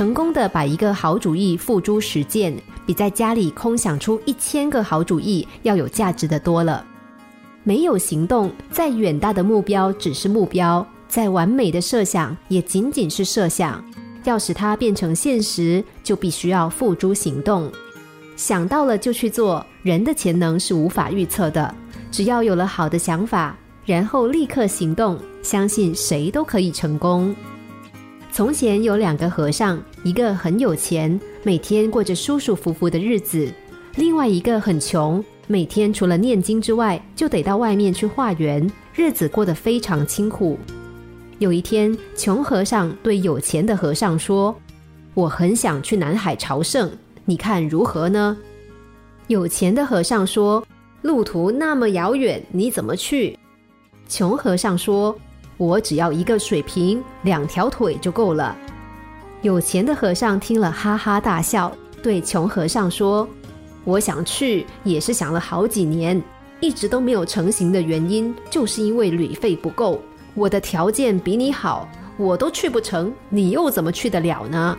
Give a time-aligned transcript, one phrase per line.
[0.00, 2.56] 成功的把一个好主意付诸实践，
[2.86, 6.82] 比在家里空想出一千个好主意要有价值的多了。
[7.64, 13.84] 没有行动，再远大的目标只是目标，再完美的设想也仅仅是设想。
[14.24, 17.70] 要使它变成现实，就必须要付诸行动。
[18.36, 21.74] 想到了就去做，人的潜能是无法预测的。
[22.10, 23.54] 只要有了好的想法，
[23.84, 27.36] 然后立刻行动，相信谁都可以成功。
[28.32, 33.48] 从前有两个和尚，一个很有钱，每天过着舒舒服服的日子；
[33.96, 40.56] 另外一个很穷，每天除了念经之外，就得到外面去化缘，日子过得非常清苦。
[41.40, 44.54] 有一天，穷和尚对有钱的和尚说
[45.14, 46.88] ：“我很想去南海朝圣，
[47.24, 48.36] 你看如何呢？”
[49.26, 50.64] 有钱的和尚说
[51.02, 53.36] ：“路途那么遥远，你怎么去？”
[54.08, 55.16] 穷和尚说
[55.60, 58.56] ：“我只要一个水瓶，两条腿就够了。”
[59.42, 61.70] 有钱的和尚听了哈哈大笑，
[62.02, 63.28] 对穷和尚说
[63.84, 66.20] ：“我想去，也是想了好几年，
[66.60, 70.00] 一直都没有成行的原因，就是因为旅费不够。”
[70.32, 71.86] 我的条件比你好，
[72.16, 74.78] 我都去不成，你又怎么去得了呢？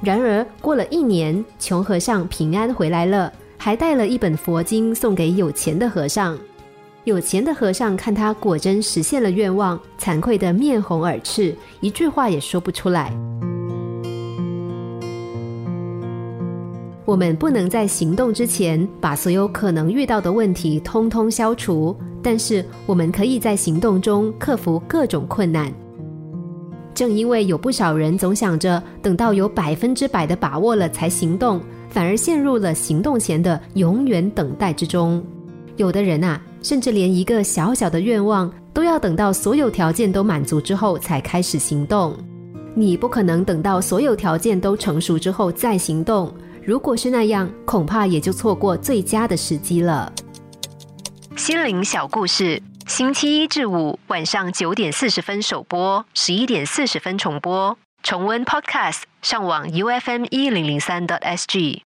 [0.00, 6.38] 然而过了一年，穷和尚平安回来了，还带了一本佛经送给有钱的和尚。
[7.04, 13.12] 有钱的和尚看他果真实现了愿望，惭愧的面红耳赤，一句话也说不出来。
[17.06, 21.96] 我们不能在行动之前把所有可能遇到的问题通通消除。
[22.22, 25.72] 但是我们可以在行动中克服各种困难。
[26.94, 35.24] 正因为有不少人总想着等到有百分之百的把握了才行动，反而陷入了行动前的永远等待之中。
[35.78, 42.16] 有的人啊，甚至连一个小小的愿望都要等到所有条件都满足之后才开始行动。
[42.74, 46.32] 你不可能等到所有条件都成熟之后再行动。
[46.64, 50.12] 如果是那样，恐怕也就错过最佳的时机了。
[51.36, 57.76] 心灵小故事，星期一至五晚上九点四十分首播，十一点四十分重播。
[58.02, 61.82] 重温 Podcast，上网 U F M 一零零三 t S G。